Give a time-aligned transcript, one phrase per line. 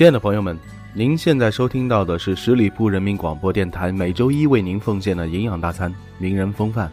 [0.00, 0.58] 亲爱的朋友们，
[0.94, 6.90] 您现在收听到的是十里铺人民广播电台每周一为您奉献的营养大餐——名人风范。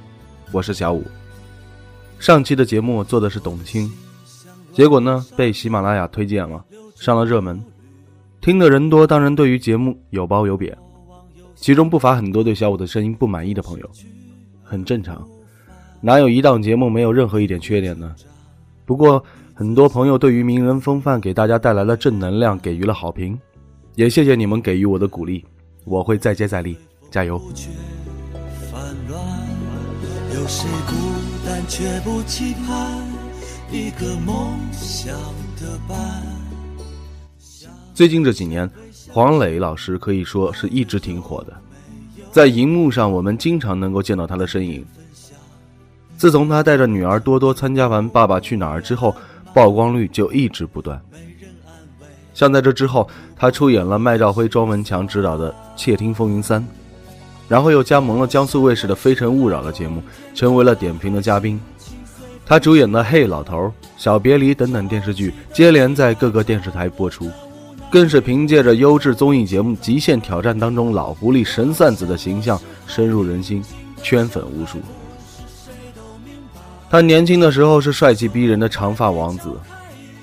[0.52, 1.06] 我是小五。
[2.20, 3.90] 上期的节目做的是董卿，
[4.74, 6.62] 结果呢被喜马拉雅推荐了，
[6.98, 7.64] 上了热门。
[8.42, 10.78] 听的人多，当然对于节目有褒有贬，
[11.56, 13.90] 其中不乏很多对小五的声音不满意的朋友，
[14.62, 15.26] 很正常。
[16.02, 18.14] 哪有一档节目没有任何一点缺点呢？
[18.86, 19.24] 不过。
[19.60, 23.36] 很多朋友对于名人风范给大家带来了正能量，给予了好评，
[23.96, 25.44] 也谢谢你们给予我的鼓励，
[25.84, 26.78] 我会再接再厉，
[27.10, 27.42] 加油。
[37.96, 38.70] 最近这几年，
[39.10, 41.58] 黄磊老师可以说是一直挺火的，
[42.32, 44.86] 在荧幕上我们经常能够见到他的身影。
[46.16, 49.16] 自从他带着女儿多多参加完《爸爸去哪儿》之后。
[49.54, 51.02] 曝光率就一直不断，
[52.34, 56.62] 像在这之后，他出演了麦兆辉、庄文强执导的《窃听风云三》，
[57.48, 60.04] 然后又加盟了江苏卫视的《非诚勿扰》的节目，
[60.36, 61.60] 成为了点评的嘉宾。
[62.46, 63.58] 他主演的《嘿老头》
[63.98, 67.30] 《小别离》等等电视剧接连在各个电视台播出，
[67.92, 73.64] 更是凭借着优质综艺节目《极限挑战》当中老狐狸神算子的形象深入人心，
[74.04, 74.78] 圈粉无数。
[76.90, 79.52] 他年轻的时候是帅气逼人的长发王子，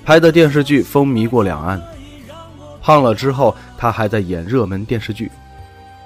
[0.03, 1.81] 拍的电视剧风靡过两岸。
[2.81, 5.31] 胖了之后，他还在演热门电视剧，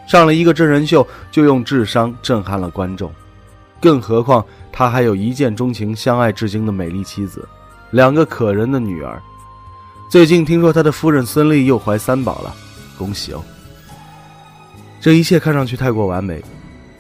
[0.08, 3.12] 上了一个真人秀就用智商震撼了观众。
[3.82, 7.48] 更何况他还有一见钟情、相爱至今的美丽妻子，
[7.92, 9.22] 两个可人的女儿。
[10.10, 12.54] 最近听说他的夫人孙俪又怀三宝了，
[12.98, 13.42] 恭喜哦！
[15.00, 16.44] 这一切看上去太过完美。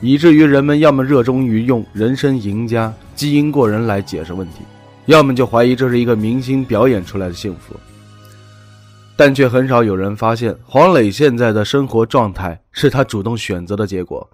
[0.01, 4.61] 以至于人们要么热衷于用人生赢家、基因过人来解释问题，
[5.07, 7.75] 要么就怀疑这是一个明星表演出来的幸福。
[9.17, 14.25] 但却很少有人发现，黄磊现在的生活状态是他主动选择的结果，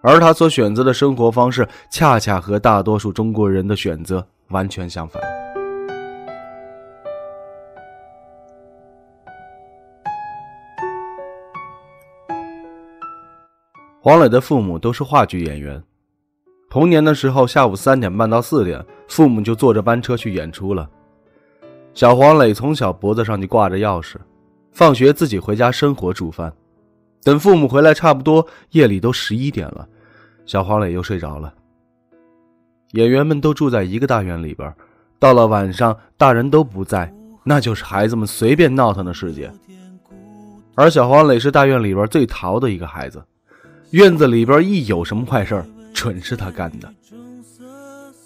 [0.00, 5.20] 而他所选择的生活方式，恰恰和大多数中国人的选择完全相反。
[14.00, 15.82] 黄磊的父母都是话剧演员，
[16.74, 20.90] 童年的时候，下午三点半到四点，父母就坐着班车去演出了。
[21.94, 24.16] 小黄磊从小脖子上就挂着钥匙，
[24.72, 26.52] 放学自己回家生火煮饭，
[27.22, 29.86] 等父母回来，差不多夜里都十一点了，
[30.46, 31.54] 小黄磊又睡着了。
[32.94, 34.74] 演员们都住在一个大院里边，
[35.20, 37.14] 到了晚上，大人都不在，
[37.44, 39.48] 那就是孩子们随便闹腾的世界。
[40.74, 43.22] 而小黄磊是大院里边最淘的一个孩子。
[43.90, 46.92] 院子里边一有什么坏事准是他干的。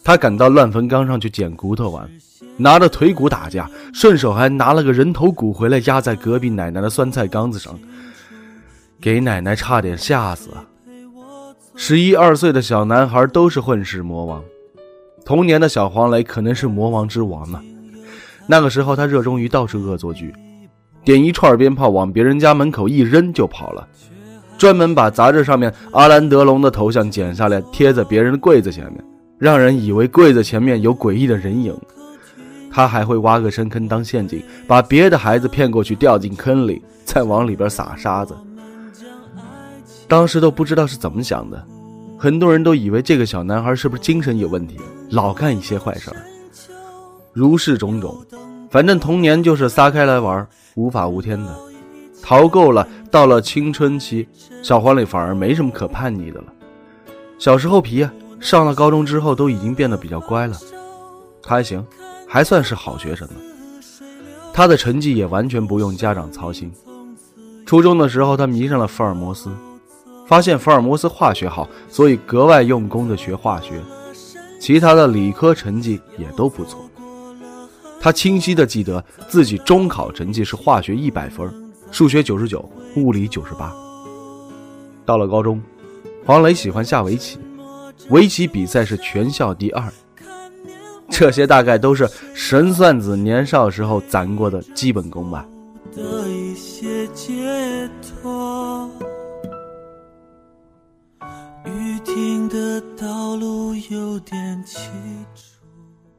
[0.02, 2.08] 他赶到乱坟岗上去捡骨头玩，
[2.56, 7.78] 拿着腿骨打架，顺手还拿了个人头骨回来压在隔壁奶奶的酸菜缸子上，
[8.98, 10.48] 给奶奶差点吓死。
[11.76, 14.42] 十一二岁的小男孩都是混世魔王，
[15.24, 17.62] 童年的小黄磊可能是魔王之王呢。
[18.46, 20.34] 那个时候他热衷于到处恶作剧，
[21.04, 23.86] 点一串鞭炮往别人家门口一扔就跑了。
[24.58, 29.02] 专门把杂志上面阿兰德龙的头像剪下来贴在别人的柜子前面，
[29.38, 31.74] 让人以为柜子前面有诡异的人影。
[32.70, 38.36] 他还会挖个深坑当陷阱，把别的孩子骗过去掉进坑里，再往里边撒沙子。
[40.06, 41.64] 当时都不知道是怎么想的，
[42.19, 44.76] 很多人都以为这个小男孩是不是精神有问题，
[45.10, 46.16] 老干一些坏事儿。
[47.32, 48.16] 如是种种，
[48.70, 51.67] 反正童年就是撒开来玩，无法无天的。
[52.28, 54.28] 逃够了，到了青春期，
[54.62, 56.52] 小黄磊反而没什么可叛逆的了。
[57.38, 60.54] 小时候皮呀，上了高中之后都已经变得比较乖了。
[61.42, 61.82] 他还行，
[62.28, 63.34] 还算是好学生呢。
[64.52, 66.70] 他的成绩也完全不用家长操心。
[67.64, 69.48] 初中的时候，他迷上了福尔摩斯，
[70.26, 73.81] 发现福尔摩斯化学好，所以格外用功的学化学。
[74.60, 76.86] 其他的理科成绩也都不错。
[77.98, 81.50] 他清晰的记得自己中考成绩是化学一百分。
[81.90, 83.75] 数学九十九，物理九十八。
[85.05, 85.61] 到了高中，
[86.25, 87.38] 黄磊喜欢下围棋，
[88.11, 89.90] 围棋比赛是全校第二。
[91.11, 95.46] 这些大概都是神算子年少时候攒过的基本功吧。
[95.96, 98.91] 的一些解脱。
[101.64, 104.38] 雨停的道路有点。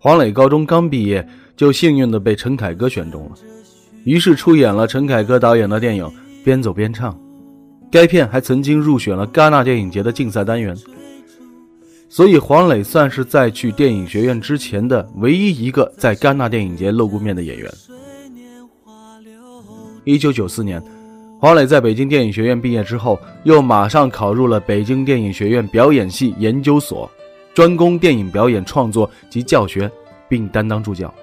[0.02, 1.28] 黄磊高中刚毕业，
[1.58, 3.32] 就幸运的被陈凯歌选中了，
[4.04, 6.06] 于是出演了陈凯歌导演的电影
[6.44, 7.14] 《边走边唱》。
[7.92, 10.76] 该片还曾经入选了戛纳电影节的竞赛单元。
[12.08, 17.72] 所以，黄磊算是在去电影学院之前的唯一一个在戛纳电影节露过面的演员。
[20.06, 20.82] 一九九四年，
[21.40, 27.10] 黄磊在北京电影学院毕业之后，又马上考入了北京电影学院表演系研究所，
[27.54, 29.90] 专攻电影表演创作及教学，
[30.28, 31.14] 并担当助教。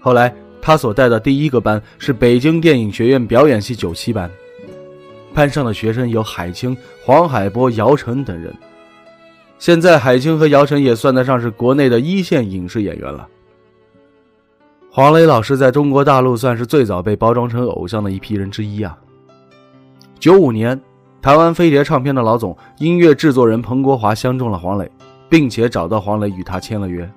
[0.00, 4.30] 后来，他所带的第一个班是北京电影学院表演系九七班，
[5.32, 8.54] 班上的学生有海清、黄海波、姚晨等人。
[9.58, 13.26] 现在，海清和姚晨也算得上是国内的一线影视演员了。
[14.90, 18.96] 黄磊老师在中国大陆算是最早被包装成偶像的一批人之一啊。
[20.18, 20.80] 九五年，
[21.20, 24.90] 台湾飞碟唱片的老总、音乐制作人彭国华相中了黄磊，
[25.28, 27.08] 并且找到黄磊与他签了约。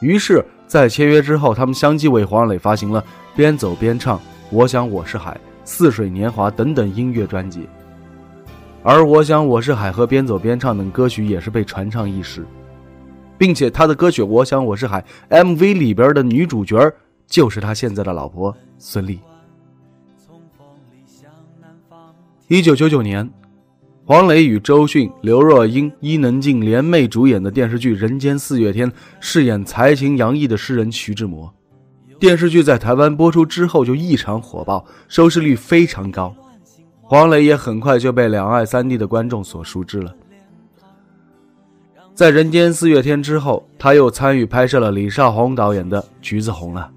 [0.00, 3.02] 于是，在签约之后，他们相继为黄磊发行了
[3.36, 4.16] 《边走边唱》
[4.50, 5.32] 《我想我是海》
[5.66, 7.68] 《似水年华》等等音乐专辑。
[8.82, 12.46] 而我想我是海和边走边唱等歌曲也是被传唱一时，
[13.36, 15.04] 并且他的歌曲《我想我是海》
[15.44, 16.90] MV 里边的女主角
[17.26, 19.18] 就是他现在的老婆孙俪。
[22.48, 23.30] 一九九九年，
[24.04, 28.90] 黄磊与周迅、刘若英、伊能静联袂主演的电视剧《人间四月天》，
[29.20, 31.54] 饰演才情洋溢的诗人徐志摩。
[32.18, 36.34] 电视剧在台湾播出之后就异常火爆，收视率非常高。
[37.00, 40.12] 黄磊也很快就被两岸三地的观众所熟知了。
[42.12, 46.90] 在《人间四月天》之后，他又参与拍摄了李少红导演的《橘子红了》，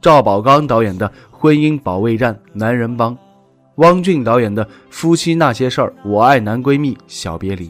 [0.00, 3.14] 赵宝刚导演的《婚姻保卫战》《男人帮》，
[3.76, 7.68] 汪俊导演的《夫妻那些事儿》《我爱男闺蜜》《小别离》，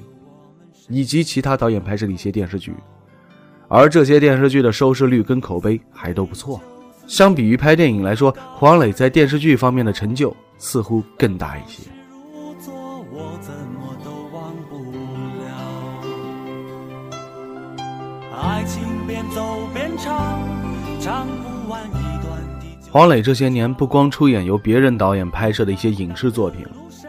[0.89, 2.75] 以及其他导演拍摄的一些电视剧。
[3.69, 6.61] 而这些电视剧的收视率跟口碑还都不错。
[7.07, 10.35] 相比于拍电影来说，黄磊在电视剧方面的成就。
[10.57, 11.83] 似乎更大一些。
[18.33, 20.41] 爱情边走边走唱，
[21.01, 22.24] 唱不完一
[22.95, 26.65] 黄磊这些年不光出演由别人导演拍摄的一些影视作品，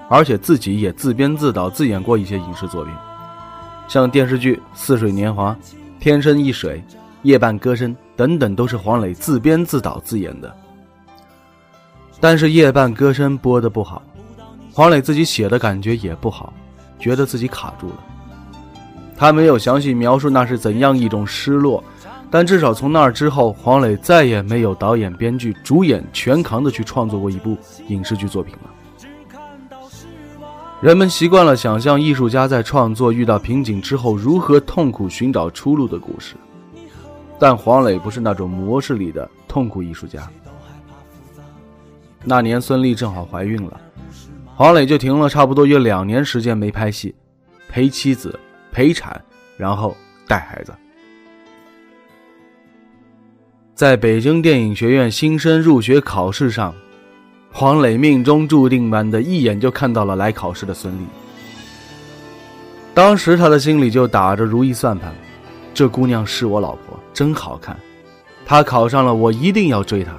[0.09, 2.91] 而且自己也自编自导自演过一些影视作品，
[3.87, 5.51] 像电视剧《似水年华》
[5.99, 6.83] 《天生一水》
[7.21, 10.51] 《夜半歌声》等等，都是黄磊自编自导自演的。
[12.19, 14.01] 但是夜半歌声播的不好，
[14.73, 16.51] 黄磊自己写的感觉也不好，
[16.97, 17.97] 觉得自己卡住了。
[19.15, 21.83] 他没有详细描述那是怎样一种失落，
[22.29, 27.57] 但至少从那儿之后，黄磊再也没有导演、编剧、主演全扛的去创作过一部
[27.87, 28.71] 影视剧作品了。
[30.81, 36.35] 人们习惯了想象艺术家在创作遇到瓶颈之后如何痛苦寻找出路的故事，
[37.39, 40.29] 但黄磊不是那种模式里的痛苦艺术家。
[42.23, 43.79] 那年孙俪正好怀孕了，
[44.55, 47.15] 黄磊就停了差不多有两年时间没拍戏，
[47.69, 48.37] 陪妻子、
[48.71, 49.19] 陪产，
[49.57, 49.95] 然后
[50.27, 50.73] 带孩子。
[53.75, 56.73] 在北京电影学院新生入学考试上，
[57.51, 60.99] 黄磊命中注定般的一眼就看到了来考试的孙俪。
[62.93, 65.13] 当时他的心里就打着如意算盘，
[65.73, 67.77] 这姑娘是我老婆，真好看，
[68.45, 70.13] 她考上了，我一定要追她。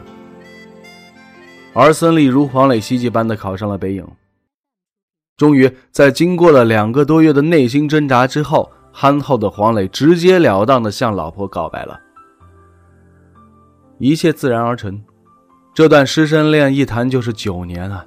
[1.72, 4.06] 而孙俪如黄磊希冀般的考上了北影。
[5.38, 11.98] 终于，在经过了两个多月的内心挣扎之后，憨厚的黄磊直截了当的向老婆告白了。
[13.98, 15.02] 一切自然而成，
[15.72, 18.04] 这段师生恋一谈就是九年啊！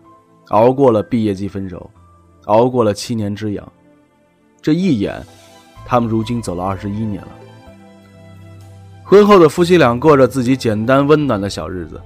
[0.50, 1.90] 熬过了毕业季分手，
[2.46, 3.72] 熬过了七年之痒，
[4.62, 5.20] 这一眼，
[5.86, 7.30] 他们如今走了二十一年了。
[9.04, 12.00] 婚后的夫妻俩过着自己简单温暖的小日子。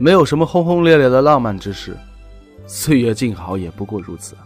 [0.00, 1.96] 没有什么轰轰烈烈的浪漫之事，
[2.68, 4.36] 岁月静好也不过如此。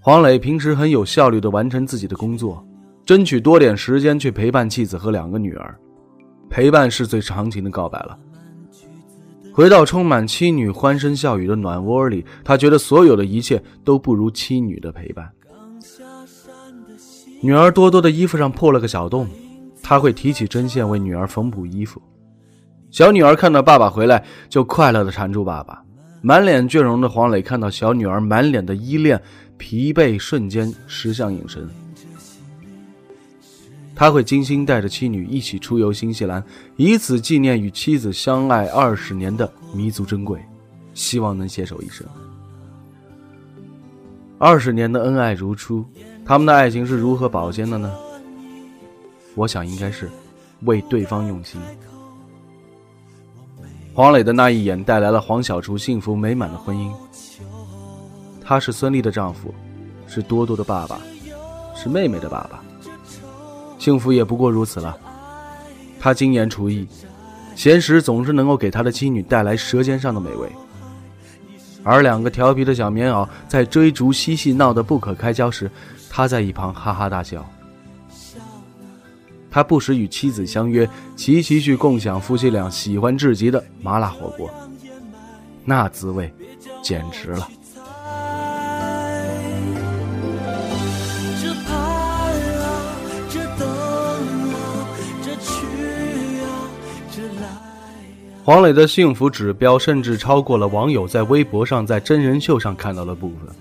[0.00, 2.66] 黄磊平时很有效率的完成自己的工作，
[3.04, 5.72] 争取多点时间去陪伴妻子和两个女儿。
[6.48, 8.18] 陪伴是最长情的告白了。
[9.52, 15.30] 回到充满妻女欢声笑语的暖窝里，他觉得所有的一切都不如妻女的陪伴。
[17.40, 19.26] 女儿多多的衣服上破了个小洞，
[19.82, 22.00] 他会提起针线为女儿缝补衣服。
[22.90, 25.82] 小女儿看到爸爸回来，就快乐的缠住爸爸。
[26.22, 29.20] 满脸倦容的黄磊看到小女儿满脸的依恋、
[29.56, 31.68] 疲惫，瞬间失相隐身。
[33.96, 36.44] 他会精心带着妻女一起出游新西兰，
[36.76, 40.38] 以此纪念与妻子相爱二十年的弥足珍贵，
[40.92, 42.06] 希望能携手一生。
[44.38, 45.82] 二十年的恩爱如初，
[46.26, 47.90] 他们的爱情是如何保鲜的呢？
[49.34, 50.10] 我想应该是
[50.64, 51.58] 为对方用心。
[53.94, 56.92] 黄磊的那一眼带来了黄小厨幸福美满的婚姻。
[58.44, 59.54] 他是孙俪的丈夫，
[60.06, 61.00] 是多多的爸爸，
[61.74, 62.62] 是妹妹的爸爸。
[63.86, 64.98] 幸福也不过如此了。
[66.00, 66.88] 他精研厨艺，
[67.54, 70.48] 闲时总是能够给他的妻女带来舌尖上的美味。
[71.84, 75.70] 而两个调皮的小棉袄在追逐嬉戏闹得不可开交时，
[76.10, 77.48] 他在一旁哈哈大笑。
[79.48, 84.50] 他不时与妻子相约齐齐去共享夫妻俩喜欢至极的麻辣火锅，
[85.64, 86.34] 那滋味
[86.82, 87.48] 简直了。
[98.46, 103.52] 黄磊的幸福指标甚至超过了网友在微博上、在真人秀上看到的部分。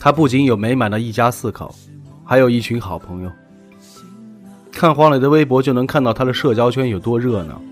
[0.00, 1.72] 他不仅有美满的一家四口，
[2.24, 3.30] 还有一群好朋友。
[4.72, 7.62] 看黄磊的微博就能看到他的社交圈有多热闹。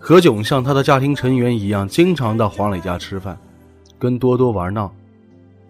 [0.00, 3.38] 何炅像他的家庭成员一样，经常到黄磊家吃饭，
[4.00, 4.92] 跟多多玩闹。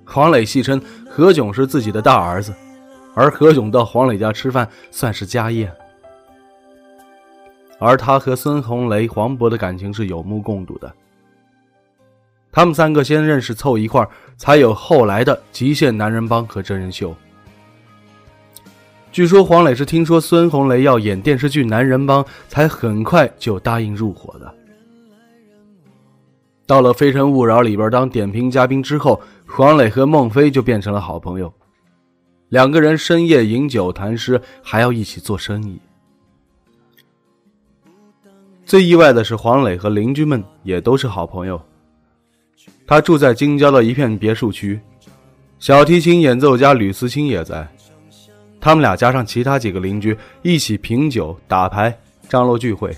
[0.06, 2.54] 黄磊戏称何炅是自己的大儿子，
[3.12, 5.70] 而何炅到黄磊家吃饭算是家宴。
[7.80, 10.94] 而他和孙红雷、黄渤的感情是有目共睹的。
[12.52, 14.06] 他们三个先认识凑一块
[14.36, 17.14] 才有后来的《极限男人帮》和真人秀。
[19.10, 24.54] 据说黄磊是听说孙红雷要演电视剧《男人帮》，才很快就答应入伙的。
[26.66, 31.52] 到了《非诚勿扰》里边当点评嘉宾之后，黄磊和孟非就变成了好朋友，
[32.50, 35.80] 两个人深夜饮酒谈诗，还要一起做生意。
[38.70, 41.60] 最意外的是，黄磊和邻居们也都是好朋友。
[42.86, 44.78] 他住在京郊的一片别墅区，
[45.58, 47.66] 小提琴演奏家吕思清也在。
[48.60, 51.98] 他们俩加上其他几个邻居一起品酒、打牌、
[52.28, 52.96] 张罗聚会，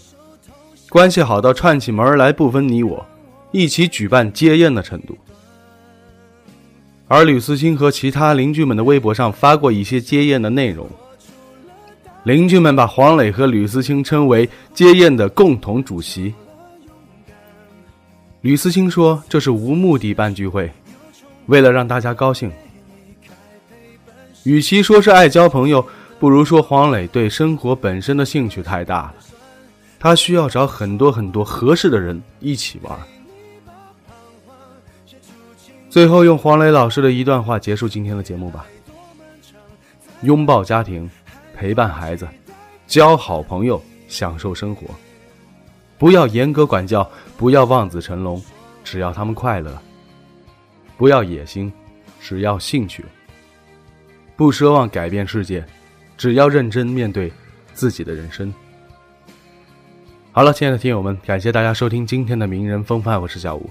[0.91, 3.03] 关系好到串起门来不分你我，
[3.51, 5.17] 一起举办接宴的程度。
[7.09, 10.87] 而吕思清和其他邻居们的微博上发过一些接宴的内容。
[12.25, 16.33] 邻居们把黄磊和吕思清称为接宴的共同主席。
[18.43, 20.71] 吕思清说：“这是无目的办聚会，
[21.47, 22.51] 为了让大家高兴。
[24.45, 25.85] 与其说是爱交朋友，
[26.21, 29.15] 不如说黄磊对生活本身的兴趣太大了，
[29.99, 32.97] 他需要找很多很多合适的人一起玩。”
[35.91, 38.65] 最后，用黄磊老师的一段话结束今天的节目吧：
[40.23, 41.11] 拥抱家庭。
[41.57, 42.29] 陪伴孩子，
[42.87, 44.87] 交好朋友，享受生活。
[45.99, 48.43] 不要严格管教，不要望子成龙，
[48.83, 49.79] 只要他们快乐。
[50.97, 51.73] 不要野心，
[52.21, 53.05] 只要兴趣。
[54.37, 55.65] 不奢望改变世界，
[56.17, 57.33] 只要认真面对
[57.73, 58.53] 自己的人生。
[60.33, 63.71] 好了，亲爱的听友们，感谢大家收听今天的名人风范，我是小吴。